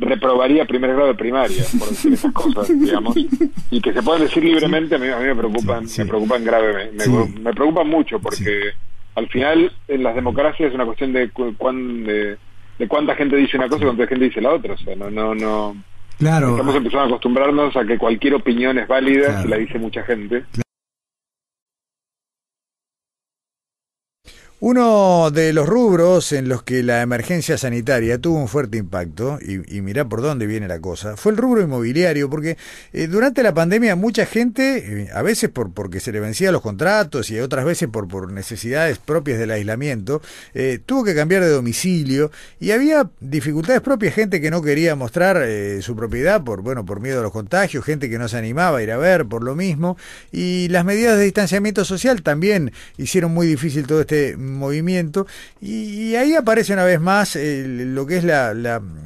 reprobaría 0.00 0.64
primer 0.64 0.92
grado 0.92 1.08
de 1.08 1.14
primaria 1.14 1.64
por 1.78 1.88
decir 1.88 2.12
esas 2.12 2.32
cosas, 2.34 2.68
digamos, 2.68 3.16
y 3.70 3.80
que 3.80 3.92
se 3.92 4.02
puedan 4.02 4.22
decir 4.22 4.44
libremente 4.44 4.94
a 4.94 4.98
mí, 4.98 5.08
a 5.08 5.18
mí 5.18 5.24
me 5.24 5.36
preocupan, 5.36 5.84
me 5.96 6.06
preocupan 6.06 6.44
gravemente, 6.44 7.08
me, 7.08 7.52
preocupan 7.52 7.88
mucho 7.88 8.18
porque 8.18 8.72
al 9.14 9.28
final 9.28 9.72
en 9.88 10.02
las 10.02 10.14
democracias 10.14 10.68
es 10.68 10.74
una 10.74 10.86
cuestión 10.86 11.12
de, 11.12 11.28
de, 11.28 12.38
de 12.78 12.88
cuánta 12.88 13.14
gente 13.14 13.36
dice 13.36 13.56
una 13.56 13.68
cosa 13.68 13.82
y 13.82 13.86
cuánta 13.86 14.06
gente 14.06 14.24
dice 14.24 14.40
la 14.40 14.52
otra, 14.52 14.74
o 14.74 14.78
sea, 14.78 14.96
no, 14.96 15.10
no, 15.10 15.34
no. 15.34 15.76
Claro. 16.18 16.50
Estamos 16.50 16.76
empezando 16.76 17.04
a 17.04 17.06
acostumbrarnos 17.06 17.76
a 17.76 17.84
que 17.84 17.98
cualquier 17.98 18.34
opinión 18.34 18.78
es 18.78 18.86
válida 18.86 19.42
si 19.42 19.48
la 19.48 19.56
dice 19.56 19.78
mucha 19.78 20.02
gente. 20.04 20.44
Uno 24.64 25.32
de 25.32 25.52
los 25.52 25.68
rubros 25.68 26.30
en 26.30 26.48
los 26.48 26.62
que 26.62 26.84
la 26.84 27.02
emergencia 27.02 27.58
sanitaria 27.58 28.18
tuvo 28.18 28.38
un 28.38 28.46
fuerte 28.46 28.78
impacto, 28.78 29.40
y, 29.40 29.80
mirá 29.80 30.08
por 30.08 30.22
dónde 30.22 30.46
viene 30.46 30.68
la 30.68 30.78
cosa, 30.78 31.16
fue 31.16 31.32
el 31.32 31.38
rubro 31.38 31.62
inmobiliario, 31.62 32.30
porque 32.30 32.56
eh, 32.92 33.08
durante 33.08 33.42
la 33.42 33.52
pandemia 33.52 33.96
mucha 33.96 34.24
gente, 34.24 35.02
eh, 35.02 35.08
a 35.12 35.22
veces 35.22 35.50
por, 35.50 35.72
porque 35.72 35.98
se 35.98 36.12
le 36.12 36.20
vencían 36.20 36.52
los 36.52 36.62
contratos 36.62 37.28
y 37.32 37.40
otras 37.40 37.64
veces 37.64 37.88
por, 37.88 38.06
por 38.06 38.30
necesidades 38.30 38.98
propias 38.98 39.40
del 39.40 39.50
aislamiento, 39.50 40.22
eh, 40.54 40.78
tuvo 40.86 41.02
que 41.02 41.16
cambiar 41.16 41.42
de 41.42 41.48
domicilio 41.48 42.30
y 42.60 42.70
había 42.70 43.10
dificultades 43.18 43.80
propias, 43.80 44.14
gente 44.14 44.40
que 44.40 44.52
no 44.52 44.62
quería 44.62 44.94
mostrar 44.94 45.44
su 45.80 45.96
propiedad 45.96 46.44
por, 46.44 46.62
bueno, 46.62 46.86
por 46.86 47.00
miedo 47.00 47.18
a 47.18 47.24
los 47.24 47.32
contagios, 47.32 47.84
gente 47.84 48.08
que 48.08 48.16
no 48.16 48.28
se 48.28 48.38
animaba 48.38 48.78
a 48.78 48.82
ir 48.84 48.92
a 48.92 48.96
ver 48.96 49.26
por 49.26 49.42
lo 49.42 49.56
mismo, 49.56 49.96
y 50.30 50.68
las 50.68 50.84
medidas 50.84 51.18
de 51.18 51.24
distanciamiento 51.24 51.84
social 51.84 52.22
también 52.22 52.70
hicieron 52.96 53.34
muy 53.34 53.48
difícil 53.48 53.88
todo 53.88 54.02
este 54.02 54.36
movimiento 54.58 55.26
y, 55.60 56.14
ahí 56.14 56.34
aparece 56.34 56.72
una 56.72 56.84
vez 56.84 57.00
más 57.00 57.36
lo 57.36 58.06
que 58.06 58.18
es 58.18 58.24
la, 58.24 58.50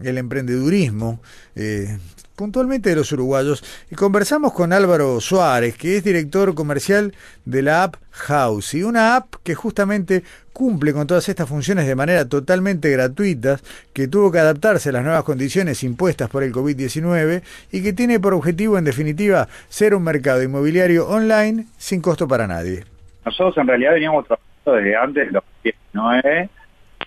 el 0.03 0.19
emprendedurismo. 0.19 1.21
Eh, 1.55 1.97
puntualmente 2.37 2.91
de 2.91 2.97
los 2.97 3.11
uruguayos, 3.13 3.65
y 3.91 3.95
conversamos 3.95 4.53
con 4.53 4.73
Álvaro 4.73 5.21
Suárez, 5.21 5.77
que 5.77 5.97
es 5.97 6.05
director 6.05 6.55
comercial 6.55 7.15
de 7.45 7.63
la 7.63 7.85
app 7.85 7.97
House, 8.11 8.75
y 8.75 8.83
una 8.83 9.17
app 9.17 9.37
que 9.43 9.55
justamente 9.55 10.23
cumple 10.53 10.93
con 10.93 11.07
todas 11.07 11.29
estas 11.29 11.49
funciones 11.49 11.87
de 11.87 11.95
manera 11.95 12.29
totalmente 12.29 12.91
gratuita, 12.91 13.59
que 13.93 14.07
tuvo 14.07 14.31
que 14.31 14.39
adaptarse 14.39 14.91
a 14.91 14.93
las 14.93 15.05
nuevas 15.05 15.25
condiciones 15.25 15.83
impuestas 15.83 16.29
por 16.29 16.43
el 16.43 16.53
COVID-19 16.53 17.43
y 17.73 17.83
que 17.83 17.93
tiene 17.93 18.21
por 18.21 18.35
objetivo, 18.35 18.79
en 18.79 18.85
definitiva, 18.85 19.49
ser 19.69 19.95
un 19.95 20.03
mercado 20.03 20.43
inmobiliario 20.43 21.09
online 21.09 21.67
sin 21.79 22.01
costo 22.01 22.29
para 22.29 22.47
nadie. 22.47 22.85
Nosotros 23.25 23.57
en 23.59 23.67
realidad 23.67 23.93
veníamos 23.95 24.27
trabajando 24.27 24.56
desde 24.73 24.97
antes 24.97 25.27
de 25.27 25.33
los 25.33 25.45
19 25.63 26.49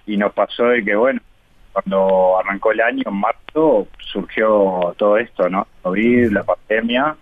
y 0.05 0.17
nos 0.17 0.33
pasó 0.33 0.65
de 0.65 0.83
que, 0.83 0.95
bueno, 0.95 1.19
cuando 1.73 2.39
arrancó 2.39 2.71
el 2.71 2.81
año, 2.81 3.03
en 3.05 3.13
marzo, 3.13 3.87
surgió 3.99 4.93
todo 4.97 5.17
esto, 5.17 5.49
¿no? 5.49 5.67
COVID, 5.83 6.31
la 6.31 6.43
pandemia, 6.43 7.15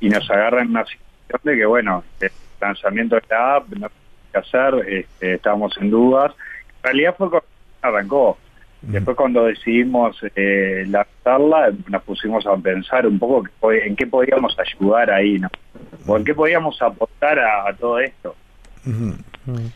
y 0.00 0.08
nos 0.08 0.28
agarra 0.30 0.62
en 0.62 0.70
una 0.70 0.84
situación 0.84 1.40
de 1.44 1.56
que, 1.56 1.66
bueno, 1.66 2.04
el 2.20 2.30
lanzamiento 2.60 3.16
de 3.16 3.22
la 3.30 3.56
app, 3.56 3.68
no 3.70 3.88
qué 4.32 4.38
hacer, 4.38 4.74
este, 4.88 5.34
estábamos 5.34 5.76
en 5.78 5.90
dudas. 5.90 6.34
En 6.78 6.82
realidad 6.82 7.14
fue 7.16 7.30
cuando 7.30 7.48
arrancó. 7.82 8.38
Después 8.80 9.16
cuando 9.16 9.44
decidimos 9.44 10.16
eh, 10.36 10.84
lanzarla, 10.86 11.72
nos 11.88 12.02
pusimos 12.04 12.46
a 12.46 12.56
pensar 12.56 13.06
un 13.08 13.18
poco 13.18 13.42
en 13.72 13.96
qué 13.96 14.06
podíamos 14.06 14.56
ayudar 14.56 15.10
ahí, 15.10 15.38
¿no? 15.38 15.48
O 16.06 16.16
en 16.16 16.24
qué 16.24 16.32
podíamos 16.32 16.80
aportar 16.80 17.40
a, 17.40 17.72
todo 17.74 17.98
esto. 17.98 18.36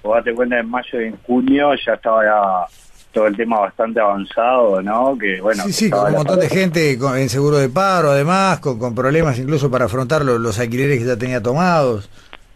O 0.03 0.15
date 0.15 0.35
cuenta, 0.35 0.59
en 0.59 0.69
mayo 0.69 1.01
y 1.01 1.07
en 1.07 1.17
junio 1.19 1.73
ya 1.87 1.95
estaba 1.95 2.25
ya 2.25 2.67
todo 3.13 3.27
el 3.27 3.37
tema 3.37 3.61
bastante 3.61 4.01
avanzado, 4.01 4.83
¿no? 4.83 5.17
Que 5.19 5.41
bueno. 5.41 5.65
Sí, 5.65 5.73
sí, 5.73 5.91
con 5.91 6.07
un 6.07 6.13
montón 6.13 6.41
de 6.41 6.49
gente 6.49 6.93
en 6.93 7.29
seguro 7.29 7.59
de 7.59 7.69
paro, 7.69 8.11
además, 8.11 8.59
con, 8.61 8.95
problemas 8.95 9.39
incluso 9.39 9.71
para 9.71 9.85
afrontar 9.85 10.25
los, 10.25 10.59
alquileres 10.59 10.99
que 10.99 11.07
ya 11.07 11.17
tenía 11.17 11.43
tomados. 11.43 12.11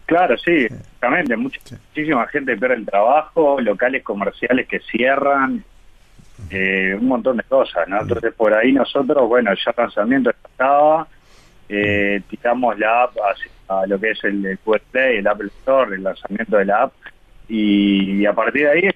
Claro, 0.05 0.37
sí, 0.37 0.65
exactamente. 0.65 1.35
Muchísima 1.35 2.27
gente 2.27 2.57
pierde 2.57 2.75
el 2.75 2.85
trabajo, 2.85 3.59
locales 3.61 4.03
comerciales 4.03 4.67
que 4.67 4.79
cierran, 4.79 5.63
eh, 6.49 6.95
un 6.99 7.07
montón 7.07 7.37
de 7.37 7.43
cosas, 7.43 7.87
¿no? 7.87 8.01
Entonces, 8.01 8.33
por 8.33 8.53
ahí 8.53 8.71
nosotros, 8.71 9.27
bueno, 9.27 9.51
ya 9.53 9.71
el 9.71 9.75
lanzamiento 9.77 10.29
estaba, 10.29 11.07
eh, 11.69 12.21
tiramos 12.29 12.79
la 12.79 13.03
app 13.03 13.17
a 13.67 13.85
lo 13.85 13.99
que 13.99 14.11
es 14.11 14.23
el, 14.23 14.45
el 14.45 14.57
Play, 14.57 15.17
el 15.17 15.27
Apple 15.27 15.47
Store, 15.59 15.95
el 15.95 16.03
lanzamiento 16.03 16.57
de 16.57 16.65
la 16.65 16.83
app, 16.83 16.93
y, 17.47 18.21
y 18.21 18.25
a 18.25 18.33
partir 18.33 18.63
de 18.63 18.71
ahí 18.71 18.89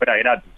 era 0.00 0.16
gratis. 0.16 0.50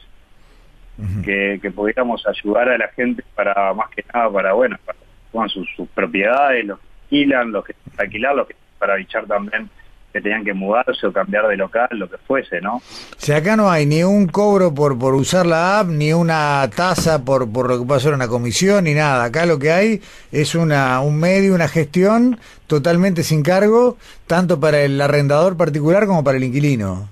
Que, 1.22 1.58
que, 1.60 1.70
pudiéramos 1.70 2.26
ayudar 2.26 2.70
a 2.70 2.78
la 2.78 2.88
gente 2.88 3.22
para, 3.34 3.74
más 3.74 3.90
que 3.90 4.02
nada, 4.14 4.30
para, 4.30 4.54
bueno, 4.54 4.78
para 4.86 5.48
sus, 5.48 5.68
propiedades, 5.94 6.64
los 6.64 6.78
que 6.78 6.86
alquilan, 7.04 7.52
los 7.52 7.64
que 7.66 7.74
alquilar, 7.98 8.34
los 8.34 8.46
que 8.48 8.56
para 8.78 8.96
bichar 8.96 9.26
también 9.26 9.68
que 10.16 10.22
tenían 10.22 10.44
que 10.44 10.54
mudarse 10.54 11.06
o 11.06 11.12
cambiar 11.12 11.46
de 11.46 11.58
local, 11.58 11.88
lo 11.92 12.08
que 12.08 12.16
fuese, 12.16 12.60
¿no? 12.62 12.80
Si 13.18 13.32
acá 13.32 13.54
no 13.54 13.70
hay 13.70 13.84
ni 13.84 14.02
un 14.02 14.26
cobro 14.28 14.72
por, 14.72 14.98
por 14.98 15.14
usar 15.14 15.44
la 15.44 15.80
app, 15.80 15.88
ni 15.88 16.14
una 16.14 16.68
tasa 16.74 17.22
por, 17.22 17.52
por 17.52 17.68
lo 17.68 17.86
que 17.86 18.00
ser 18.00 18.14
una 18.14 18.26
comisión, 18.26 18.84
ni 18.84 18.94
nada. 18.94 19.24
Acá 19.24 19.44
lo 19.44 19.58
que 19.58 19.72
hay 19.72 20.00
es 20.32 20.54
una, 20.54 21.00
un 21.00 21.20
medio, 21.20 21.54
una 21.54 21.68
gestión 21.68 22.38
totalmente 22.66 23.22
sin 23.24 23.42
cargo, 23.42 23.98
tanto 24.26 24.58
para 24.58 24.80
el 24.80 24.98
arrendador 24.98 25.58
particular 25.58 26.06
como 26.06 26.24
para 26.24 26.38
el 26.38 26.44
inquilino. 26.44 27.10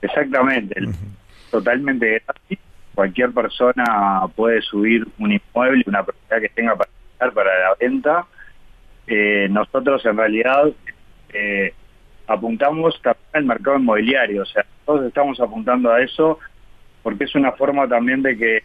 Exactamente, 0.00 0.80
totalmente 1.50 2.22
gratis 2.26 2.58
cualquier 2.94 3.32
persona 3.32 4.22
puede 4.34 4.62
subir 4.62 5.06
un 5.18 5.32
inmueble, 5.32 5.84
una 5.86 6.04
propiedad 6.04 6.40
que 6.40 6.48
tenga 6.48 6.76
para, 6.76 7.32
para 7.32 7.60
la 7.60 7.74
venta. 7.78 8.26
Eh, 9.06 9.48
nosotros 9.50 10.04
en 10.06 10.16
realidad 10.16 10.70
eh, 11.32 11.74
apuntamos 12.26 13.00
también 13.02 13.24
al 13.32 13.44
mercado 13.44 13.78
inmobiliario, 13.78 14.42
o 14.42 14.46
sea, 14.46 14.64
todos 14.84 15.06
estamos 15.06 15.40
apuntando 15.40 15.90
a 15.90 16.02
eso 16.02 16.38
porque 17.02 17.24
es 17.24 17.34
una 17.34 17.52
forma 17.52 17.86
también 17.86 18.22
de 18.22 18.36
que, 18.36 18.62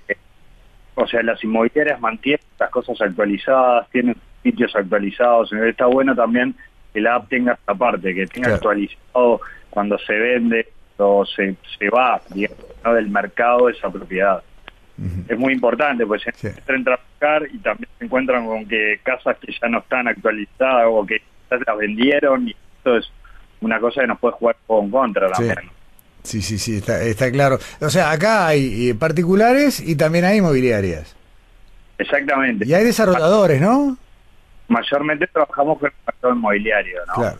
o 0.95 1.05
sea, 1.07 1.21
las 1.23 1.43
inmobiliarias 1.43 1.99
mantienen 1.99 2.39
las 2.57 2.69
cosas 2.69 2.99
actualizadas, 3.01 3.89
tienen 3.89 4.15
sitios 4.43 4.73
actualizados, 4.75 5.51
está 5.51 5.85
bueno 5.87 6.15
también 6.15 6.55
que 6.93 7.01
la 7.01 7.15
app 7.15 7.27
tenga 7.27 7.53
esta 7.53 7.75
parte, 7.75 8.15
que 8.15 8.27
tenga 8.27 8.55
actualizado 8.55 9.41
cuando 9.69 9.97
se 9.99 10.13
vende, 10.13 10.67
o 10.97 11.25
se, 11.25 11.55
se 11.77 11.89
va 11.89 12.21
digamos, 12.33 12.65
del 12.83 13.09
mercado 13.09 13.69
esa 13.69 13.89
propiedad. 13.89 14.43
Es 15.29 15.39
muy 15.39 15.53
importante, 15.53 16.05
pues 16.05 16.23
se 16.23 16.49
entran 16.67 16.81
a 16.81 16.83
trabajar 17.17 17.47
y 17.53 17.57
también 17.59 17.89
se 17.97 18.05
encuentran 18.05 18.45
con 18.45 18.67
que 18.67 18.99
casas 19.01 19.37
que 19.37 19.53
ya 19.53 19.69
no 19.69 19.79
están 19.79 20.09
actualizadas 20.09 20.87
o 20.89 21.05
que 21.05 21.21
ya 21.49 21.57
las 21.65 21.77
vendieron 21.77 22.49
y 22.49 22.51
esto 22.51 22.97
es 22.97 23.09
una 23.61 23.79
cosa 23.79 24.01
que 24.01 24.07
nos 24.07 24.19
puede 24.19 24.33
jugar 24.35 24.57
con 24.65 24.89
contra 24.89 25.29
también. 25.31 25.57
Sí, 26.23 26.41
sí, 26.41 26.57
sí, 26.57 26.77
está, 26.77 27.01
está 27.01 27.31
claro. 27.31 27.59
O 27.79 27.89
sea, 27.89 28.11
acá 28.11 28.47
hay 28.47 28.89
eh, 28.89 28.95
particulares 28.95 29.79
y 29.79 29.95
también 29.95 30.25
hay 30.25 30.37
inmobiliarias. 30.37 31.15
Exactamente. 31.97 32.65
Y 32.67 32.73
hay 32.73 32.83
desarrolladores, 32.83 33.61
¿no? 33.61 33.97
Mayormente 34.67 35.27
trabajamos 35.27 35.79
con 35.79 35.89
el 35.89 35.95
mercado 36.05 36.33
inmobiliario, 36.33 36.99
¿no? 37.07 37.13
Claro. 37.13 37.39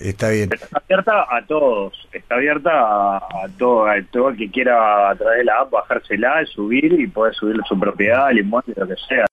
Está 0.00 0.30
bien. 0.30 0.50
está 0.50 0.78
abierta 0.78 1.26
a 1.30 1.44
todos, 1.46 2.08
está 2.10 2.36
abierta 2.36 2.70
a, 3.18 3.46
todo, 3.58 3.86
a 3.86 4.02
todo 4.10 4.30
el 4.30 4.36
que 4.38 4.50
quiera 4.50 5.10
a 5.10 5.14
través 5.14 5.38
de 5.38 5.44
la 5.44 5.60
app 5.60 5.70
bajársela, 5.70 6.44
subir 6.46 6.98
y 6.98 7.06
poder 7.06 7.34
subir 7.34 7.56
su 7.68 7.78
propiedad, 7.78 8.30
el 8.30 8.38
inmueble, 8.38 8.74
lo 8.76 8.88
que 8.88 8.94
sea. 9.06 9.26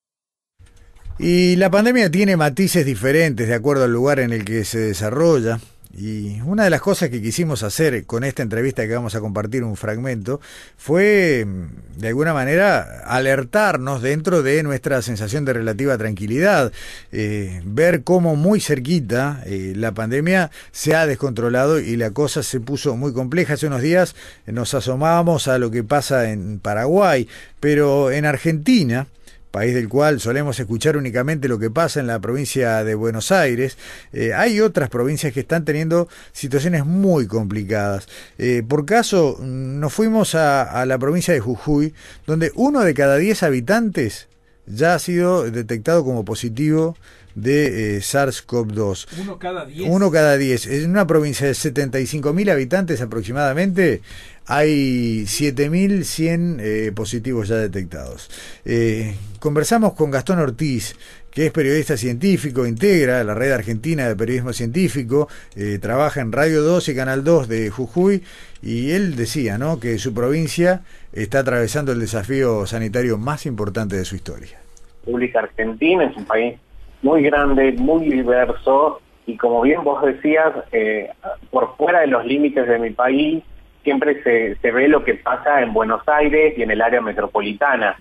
Y 1.20 1.56
la 1.56 1.72
pandemia 1.72 2.12
tiene 2.12 2.36
matices 2.36 2.86
diferentes 2.86 3.48
de 3.48 3.56
acuerdo 3.56 3.86
al 3.86 3.94
lugar 3.94 4.20
en 4.20 4.34
el 4.34 4.44
que 4.44 4.66
se 4.66 4.80
desarrolla. 4.80 5.58
Y 5.96 6.42
una 6.42 6.66
de 6.66 6.70
las 6.70 6.82
cosas 6.82 7.10
que 7.10 7.22
quisimos 7.22 7.64
hacer 7.64 8.06
con 8.06 8.24
esta 8.24 8.44
entrevista 8.44 8.86
que 8.86 8.94
vamos 8.94 9.16
a 9.16 9.22
compartir 9.22 9.64
un 9.64 9.78
fragmento 9.78 10.42
fue, 10.76 11.46
mm, 11.46 12.00
de 12.00 12.08
alguna 12.10 12.34
manera, 12.34 13.04
alertarnos 13.06 14.02
dentro 14.02 14.44
de 14.44 14.64
nuestra 14.64 15.02
sensación 15.02 15.46
de 15.46 15.54
relativa 15.54 15.98
tranquilidad, 15.98 16.72
eh, 17.12 17.62
ver 17.66 18.04
cómo 18.04 18.36
muy 18.36 18.60
cerquita 18.60 19.42
eh, 19.46 19.74
la 19.76 19.94
pandemia 19.94 20.52
se 20.72 20.94
ha 20.94 21.08
descontrolado 21.08 21.80
y 21.80 21.96
la 21.96 22.12
cosa 22.12 22.44
se 22.44 22.60
puso 22.60 22.96
muy 22.96 23.14
compleja. 23.14 23.54
Hace 23.54 23.68
unos 23.68 23.82
días 23.82 24.16
nos 24.46 24.74
asomábamos 24.74 25.48
a 25.48 25.58
lo 25.58 25.72
que 25.72 25.84
pasa 25.84 26.30
en 26.32 26.60
Paraguay, 26.60 27.28
pero 27.60 28.12
en 28.12 28.26
Argentina, 28.26 29.08
país 29.58 29.74
del 29.74 29.90
cual 29.90 30.20
solemos 30.20 30.60
escuchar 30.60 30.98
únicamente 30.98 31.48
lo 31.48 31.58
que 31.58 31.72
pasa 31.72 32.00
en 32.00 32.06
la 32.06 32.20
provincia 32.20 32.84
de 32.84 32.94
Buenos 32.94 33.32
Aires, 33.32 33.76
eh, 34.14 34.32
hay 34.32 34.62
otras 34.62 34.88
provincias 34.88 35.34
que 35.34 35.40
están 35.40 35.66
teniendo 35.66 36.08
situaciones 36.32 36.86
muy 36.86 37.26
complicadas. 37.26 38.08
Eh, 38.38 38.62
por 38.68 38.86
caso, 38.86 39.40
nos 39.42 39.92
fuimos 39.92 40.36
a, 40.36 40.86
la 40.86 41.00
provincia 41.00 41.34
de 41.34 41.40
Jujuy, 41.40 41.96
donde 42.28 42.52
uno 42.54 42.82
de 42.82 42.94
cada 42.94 43.18
diez 43.18 43.42
habitantes 43.42 44.28
ya 44.68 44.96
ha 44.96 45.00
sido 45.00 45.50
detectado 45.50 46.04
como 46.04 46.26
positivo 46.26 46.96
de 47.36 47.98
eh, 47.98 48.00
SARS-CoV-2. 48.00 49.08
Uno 49.22 49.40
cada 49.40 49.66
diez. 49.66 49.90
Uno 49.90 50.12
cada 50.12 50.38
diez. 50.38 50.66
En 50.68 50.90
una 50.90 51.06
provincia 51.06 51.46
de 51.46 51.54
75.000 51.54 52.52
habitantes 52.52 53.00
aproximadamente, 53.02 54.02
hay 54.48 55.24
7.100 55.26 56.58
eh, 56.60 56.92
positivos 56.94 57.48
ya 57.48 57.58
detectados. 57.58 58.30
Eh, 58.66 59.16
conversamos 59.40 59.94
con 59.94 60.10
Gastón 60.10 60.40
Ortiz, 60.40 60.96
que 61.38 61.46
es 61.46 61.52
periodista 61.52 61.98
científico, 61.98 62.66
integra 62.66 63.24
la 63.24 63.36
red 63.36 63.52
argentina 63.52 64.08
de 64.08 64.16
periodismo 64.16 64.54
científico, 64.54 65.28
eh, 65.56 65.78
trabaja 65.80 66.20
en 66.20 66.32
Radio 66.32 66.64
2 66.64 66.90
y 66.90 66.96
Canal 66.96 67.24
2 67.24 67.48
de 67.48 67.70
Jujuy, 67.70 68.24
y 68.64 68.90
él 68.94 69.16
decía 69.16 69.60
¿no? 69.60 69.80
que 69.80 70.00
su 70.00 70.16
provincia 70.16 70.82
está 71.14 71.42
atravesando 71.42 71.92
el 71.92 72.00
desafío 72.00 72.66
sanitario 72.66 73.20
más 73.20 73.46
importante 73.46 73.96
de 73.98 74.06
su 74.06 74.16
historia. 74.16 74.58
República 75.06 75.42
Argentina 75.42 76.06
es 76.06 76.18
un 76.18 76.26
país 76.26 76.60
muy 77.04 77.22
grande, 77.22 77.72
muy 77.74 78.10
diverso, 78.10 79.00
y 79.28 79.38
como 79.38 79.62
bien 79.62 79.84
vos 79.84 80.04
decías, 80.04 80.54
por 81.52 81.78
fuera 81.78 82.00
de 82.00 82.08
los 82.08 82.26
límites 82.26 82.68
de 82.68 82.80
mi 82.80 82.90
país, 82.90 83.44
siempre 83.84 84.24
se, 84.24 84.72
ve 84.72 84.88
lo 84.88 85.04
que 85.04 85.14
pasa 85.14 85.62
en 85.62 85.72
Buenos 85.72 86.02
Aires 86.08 86.56
y 86.58 86.64
en 86.64 86.72
el 86.72 86.82
área 86.82 87.00
metropolitana, 87.00 87.96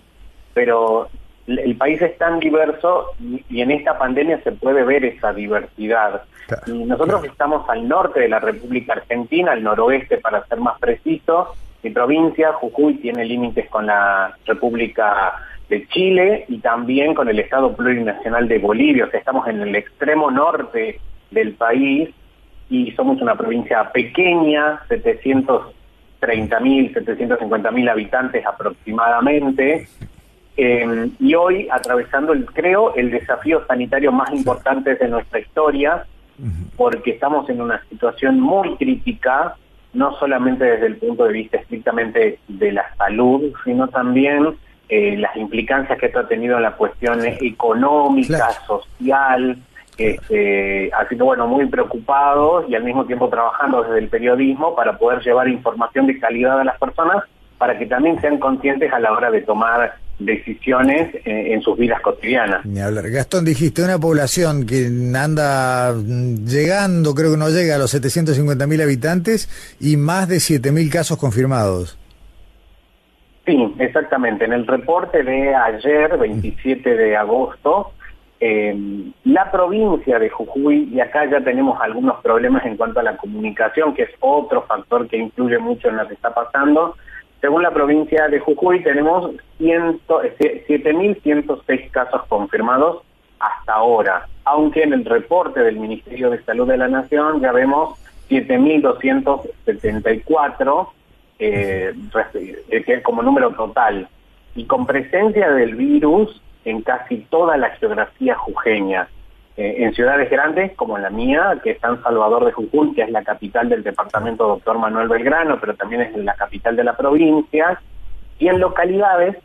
pero 0.55 1.11
el 1.47 1.77
país 1.77 2.01
es 2.03 2.19
tan 2.19 2.41
diverso 2.41 3.13
y, 3.21 3.61
en 3.61 3.71
esta 3.71 3.99
pandemia 3.99 4.41
se 4.43 4.53
puede 4.53 4.83
ver 4.85 5.05
esa 5.05 5.33
diversidad. 5.33 6.23
y 6.67 6.85
nosotros 6.85 7.25
estamos 7.25 7.69
al 7.69 7.89
norte 7.89 8.21
de 8.21 8.29
la 8.29 8.41
República 8.41 8.95
Argentina, 8.95 9.53
al 9.53 9.63
noroeste 9.63 10.19
para 10.19 10.45
ser 10.47 10.59
más 10.59 10.79
preciso. 10.81 11.55
Mi 11.83 11.91
provincia, 11.91 12.53
Jujuy, 12.55 12.95
tiene 12.95 13.25
límites 13.25 13.69
con 13.69 13.87
la 13.87 14.37
República 14.45 15.35
de 15.69 15.87
Chile 15.89 16.45
y 16.49 16.59
también 16.59 17.15
con 17.15 17.29
el 17.29 17.39
Estado 17.39 17.75
Plurinacional 17.75 18.49
de 18.49 18.59
Bolivia. 18.59 19.05
O 19.05 19.11
sea, 19.11 19.21
estamos 19.21 19.47
en 19.49 19.61
el 19.61 19.75
extremo 19.75 20.31
norte 20.31 21.01
del 21.31 21.55
país 21.55 22.11
y 22.69 22.91
somos 22.93 23.21
una 23.23 23.37
provincia 23.37 23.91
pequeña, 23.93 24.81
700 24.89 25.75
30.000, 26.21 26.95
750.000 26.95 27.91
habitantes 27.91 28.45
aproximadamente. 28.47 29.87
Eh, 30.57 31.11
y 31.21 31.35
hoy 31.35 31.69
atravesando, 31.71 32.33
el, 32.33 32.47
creo, 32.47 32.95
el 32.95 33.11
desafío 33.11 33.65
sanitario 33.67 34.11
más 34.11 34.33
importante 34.33 34.95
de 34.95 35.09
nuestra 35.09 35.41
historia, 35.41 36.07
porque 36.77 37.13
estamos 37.13 37.49
en 37.49 37.63
una 37.63 37.83
situación 37.89 38.41
muy 38.41 38.77
crítica, 38.77 39.57
no 39.95 40.15
solamente 40.19 40.65
desde 40.65 40.87
el 40.87 40.97
punto 40.97 41.25
de 41.25 41.33
vista 41.33 41.57
estrictamente 41.57 42.39
de 42.49 42.73
la 42.73 42.95
salud, 42.97 43.55
sino 43.65 43.89
también 43.89 44.55
eh, 44.89 45.17
las 45.17 45.35
implicancias 45.37 45.99
que 45.99 46.07
esto 46.07 46.21
ha 46.21 46.29
tenido 46.29 46.57
en 46.57 46.63
la 46.63 46.73
cuestión 46.73 47.25
económica, 47.25 48.51
social, 48.67 49.59
este, 49.99 50.93
así 50.93 51.17
que 51.17 51.23
bueno, 51.23 51.47
muy 51.47 51.67
preocupados 51.67 52.67
y 52.69 52.75
al 52.75 52.85
mismo 52.85 53.07
tiempo 53.07 53.31
trabajando 53.31 53.83
desde 53.83 53.99
el 53.99 54.09
periodismo 54.09 54.75
para 54.75 54.99
poder 54.99 55.23
llevar 55.23 55.49
información 55.49 56.07
de 56.07 56.19
calidad 56.19 56.61
a 56.61 56.65
las 56.65 56.79
personas 56.79 57.25
para 57.57 57.79
que 57.79 57.87
también 57.87 58.21
sean 58.21 58.39
conscientes 58.39 58.93
a 58.93 59.01
la 59.01 59.13
hora 59.13 59.31
de 59.31 59.41
tomar 59.41 59.97
decisiones 60.19 61.15
eh, 61.25 61.53
en 61.53 61.61
sus 61.63 61.79
vidas 61.79 62.01
cotidianas. 62.01 62.65
Ni 62.65 62.81
hablar. 62.81 63.11
Gastón, 63.11 63.45
dijiste 63.45 63.83
una 63.83 63.99
población 63.99 64.67
que 64.67 64.87
anda 65.15 65.95
llegando, 65.95 67.15
creo 67.15 67.33
que 67.33 67.37
no 67.37 67.49
llega 67.51 67.75
a 67.75 67.79
los 67.79 67.91
750 67.91 68.67
mil 68.67 68.81
habitantes 68.81 69.49
y 69.81 69.97
más 69.97 70.29
de 70.29 70.41
7 70.41 70.73
mil 70.73 70.91
casos 70.91 71.19
confirmados. 71.19 71.99
Sí, 73.45 73.75
exactamente. 73.79 74.45
En 74.45 74.53
el 74.53 74.67
reporte 74.67 75.23
de 75.23 75.55
ayer, 75.55 76.19
27 76.19 76.97
de 76.97 77.17
agosto, 77.17 77.93
eh, 78.41 78.77
la 79.25 79.51
provincia 79.51 80.19
de 80.19 80.29
Jujuy, 80.29 80.91
y 80.93 81.01
acá 81.01 81.25
ya 81.31 81.41
tenemos 81.41 81.81
algunos 81.81 82.21
problemas 82.23 82.67
en 82.67 82.77
cuanto 82.77 83.01
a 83.01 83.03
la 83.03 83.17
comunicación, 83.17 83.95
que 83.95 84.03
es 84.03 84.11
otro 84.21 84.63
factor 84.63 85.07
que 85.09 85.17
influye 85.17 85.59
mucho 85.59 85.89
en 85.89 85.97
lo 85.97 86.09
que 86.09 86.15
está 86.15 86.35
pasando, 86.35 86.97
según 87.47 87.63
la 87.63 87.71
provincia 87.71 88.27
de 88.27 88.41
Jujuy, 88.41 88.83
tenemos 88.83 89.31
7.106 89.61 91.63
eh, 91.69 91.89
casos 91.93 92.23
confirmados 92.27 93.05
hasta 93.39 93.75
ahora, 93.75 94.27
aunque 94.45 94.83
en 94.83 94.93
el 94.93 95.05
reporte 95.05 95.61
del 95.61 95.79
Ministerio 95.79 96.31
de 96.31 96.43
Salud 96.43 96.67
de 96.67 96.77
la 96.77 96.89
Nación 96.89 97.41
ya 97.41 97.53
vemos 97.53 97.97
7.274 98.29 100.89
eh, 101.39 101.95
como 103.05 103.23
número 103.23 103.53
total, 103.53 104.09
y 104.57 104.65
con 104.65 104.85
presencia 104.85 105.53
del 105.53 105.77
virus 105.77 106.43
en 106.65 106.83
casi 106.83 107.19
toda 107.31 107.57
la 107.57 107.71
geografía 107.77 108.35
jujeña. 108.35 109.07
Eh, 109.57 109.85
en 109.85 109.95
ciudades 109.95 110.29
grandes 110.31 110.73
como 110.77 110.99
la 110.99 111.09
mía, 111.09 111.59
que 111.65 111.71
es 111.71 111.81
San 111.81 112.03
Salvador 112.03 112.45
de 112.45 112.53
Jujuy, 112.53 112.95
que 112.95 113.03
es 113.03 113.11
la 113.11 113.25
capital 113.25 113.71
del 113.71 113.83
departamento 113.83 114.47
Doctor 114.47 114.79
Manuel 114.79 115.09
Belgrano, 115.09 115.59
pero 115.59 115.75
también 115.75 116.03
es 116.03 116.17
la 116.17 116.35
capital 116.35 116.77
de 116.77 116.85
la 116.85 116.95
provincia, 116.95 117.81
y 118.39 118.49
en 118.49 118.61
localidades 118.61 119.37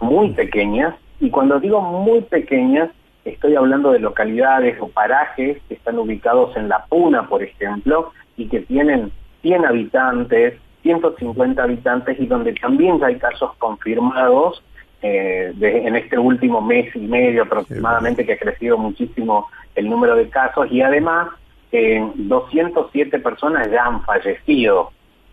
muy 0.00 0.30
pequeñas, 0.30 0.94
y 1.20 1.28
cuando 1.28 1.60
digo 1.60 1.82
muy 1.82 2.22
pequeñas, 2.22 2.88
estoy 3.26 3.54
hablando 3.54 3.92
de 3.92 3.98
localidades 3.98 4.80
o 4.80 4.88
parajes 4.88 5.58
que 5.68 5.74
están 5.74 5.98
ubicados 5.98 6.56
en 6.56 6.70
La 6.70 6.86
Puna, 6.86 7.28
por 7.28 7.42
ejemplo, 7.42 8.12
y 8.38 8.48
que 8.48 8.60
tienen 8.60 9.12
100 9.42 9.66
habitantes, 9.66 10.54
150 10.80 11.62
habitantes, 11.62 12.18
y 12.18 12.26
donde 12.26 12.54
también 12.54 13.04
hay 13.04 13.16
casos 13.16 13.54
confirmados 13.58 14.62
eh, 15.02 15.52
en 15.60 15.96
este 15.96 16.18
último 16.18 16.60
mes 16.60 16.94
y 16.96 17.00
medio 17.00 17.44
aproximadamente 17.44 18.26
que 18.26 18.32
ha 18.32 18.38
crecido 18.38 18.76
muchísimo 18.76 19.48
el 19.74 19.88
número 19.88 20.16
de 20.16 20.28
casos 20.28 20.70
y 20.70 20.82
además 20.82 21.28
eh, 21.70 22.04
207 22.14 23.18
personas 23.20 23.70
ya 23.70 23.84
han 23.84 24.02
fallecido. 24.04 24.90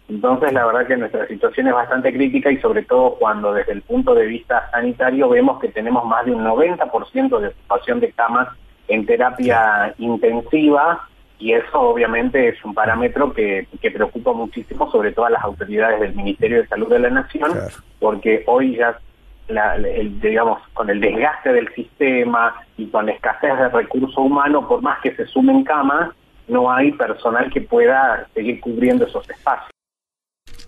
Entonces 0.08 0.54
la 0.54 0.68
verdad 0.68 0.86
que 0.86 0.98
nuestra 0.98 1.28
situación 1.28 1.68
es 1.68 1.74
bastante 1.74 2.14
crítica 2.14 2.52
y 2.52 2.58
sobre 2.60 2.84
todo 2.84 3.16
cuando 3.16 3.54
desde 3.54 3.72
el 3.72 3.82
punto 3.82 4.14
de 4.14 4.28
vista 4.28 4.70
sanitario 4.70 5.30
vemos 5.30 5.60
que 5.60 5.70
tenemos 5.70 6.06
más 6.06 6.26
de 6.26 6.32
un 6.32 6.44
90% 6.44 7.40
de 7.40 7.48
ocupación 7.48 8.00
de 8.00 8.12
camas 8.12 8.50
en 8.88 9.06
terapia 9.06 9.96
intensiva 9.98 11.08
y 11.40 11.54
eso 11.54 11.80
obviamente 11.82 12.50
es 12.50 12.64
un 12.64 12.74
parámetro 12.74 13.34
que, 13.34 13.68
que, 13.82 13.92
preocupa 13.92 14.32
muchísimo 14.32 14.90
sobre 14.92 15.12
todo 15.12 15.26
a 15.26 15.32
las 15.32 15.44
autoridades 15.44 16.00
del 16.00 16.16
Ministerio 16.16 16.62
de 16.62 16.68
Salud 16.68 16.88
de 16.88 17.00
la 17.00 17.10
Nación, 17.10 17.52
porque 18.00 18.44
hoy 18.48 18.78
ya 18.78 18.98
el, 19.48 20.20
digamos, 20.20 20.62
con 20.74 20.90
el 20.90 21.00
desgaste 21.00 21.54
del 21.54 21.74
sistema 21.74 22.56
y 22.78 22.88
con 22.88 23.06
la 23.06 23.14
escasez 23.14 23.58
de 23.58 23.70
recurso 23.70 24.22
humano, 24.22 24.68
por 24.68 24.82
más 24.82 25.00
que 25.02 25.16
se 25.16 25.26
sumen 25.28 25.64
camas, 25.64 26.12
no 26.48 26.72
hay 26.72 26.92
personal 26.92 27.52
que 27.52 27.62
pueda 27.62 28.28
seguir 28.34 28.60
cubriendo 28.60 29.06
esos 29.06 29.30
espacios. 29.30 29.70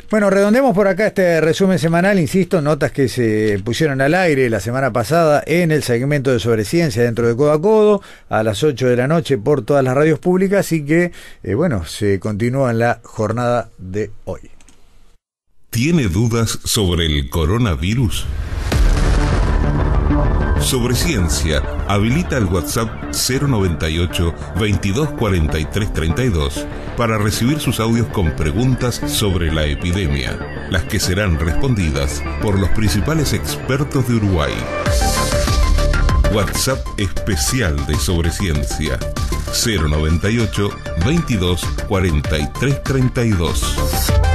Bueno, 0.10 0.30
redondemos 0.30 0.74
por 0.74 0.88
acá 0.88 1.08
este 1.08 1.42
resumen 1.42 1.80
semanal, 1.80 2.18
insisto, 2.18 2.62
notas 2.62 2.94
que 2.94 3.10
se 3.10 3.60
pusieron 3.66 4.00
al 4.00 4.14
aire 4.14 4.50
la 4.50 4.62
semana 4.62 4.94
pasada 4.94 5.44
en 5.46 5.70
el 5.70 5.84
segmento 5.84 6.32
de 6.32 6.40
Sobreciencia 6.40 7.04
dentro 7.04 7.28
de 7.28 7.36
Codo 7.36 7.52
a 7.52 7.62
Codo, 7.62 8.02
a 8.30 8.42
las 8.42 8.64
8 8.64 8.88
de 8.88 8.96
la 8.96 9.08
noche 9.08 9.38
por 9.38 9.66
todas 9.66 9.84
las 9.84 9.96
radios 9.96 10.20
públicas 10.20 10.72
y 10.72 10.86
que, 10.86 11.12
eh, 11.44 11.56
bueno, 11.56 11.84
se 11.84 12.22
continúa 12.22 12.72
en 12.72 12.80
la 12.80 13.02
jornada 13.04 13.70
de 13.78 14.12
hoy. 14.24 14.50
¿Tiene 15.72 16.04
dudas 16.04 16.58
sobre 16.64 17.06
el 17.06 17.30
coronavirus? 17.30 18.26
Sobre 20.60 20.96
ciencia, 20.96 21.62
habilita 21.88 22.38
el 22.38 22.46
WhatsApp 22.46 22.90
098 23.14 24.34
2243 24.56 25.94
32 25.94 26.66
para 26.98 27.18
recibir 27.18 27.60
sus 27.60 27.80
audios 27.80 28.08
con 28.08 28.32
preguntas 28.36 29.02
sobre 29.06 29.54
la 29.54 29.66
epidemia, 29.66 30.38
las 30.70 30.84
que 30.84 31.00
serán 31.00 31.40
respondidas 31.40 32.24
por 32.42 32.60
los 32.60 32.70
principales 32.72 33.34
expertos 33.34 34.08
de 34.08 34.16
Uruguay. 34.16 34.54
WhatsApp 36.34 36.80
especial 36.98 37.86
de 37.88 37.96
Sobre 37.96 38.32
Ciencia 38.32 39.00
098 39.66 40.70
22 41.06 41.62
32 43.14 44.27